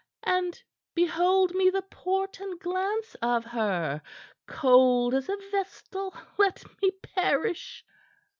And 0.25 0.59
behold 0.95 1.53
me 1.53 1.69
the 1.69 1.83
port 1.83 2.39
and 2.39 2.59
glance 2.59 3.13
of 3.21 3.45
her! 3.45 4.01
Cold 4.47 5.13
as 5.13 5.29
a 5.29 5.37
vestal, 5.51 6.17
let 6.39 6.63
me 6.81 6.89
perish!" 7.03 7.85